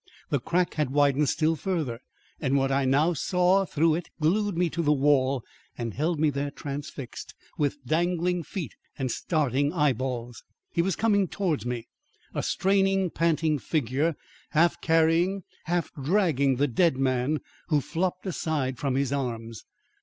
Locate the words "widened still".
0.89-1.55